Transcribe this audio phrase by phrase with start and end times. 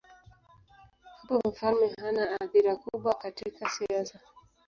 [1.29, 4.19] Hapo mfalme hana athira kubwa katika siasa.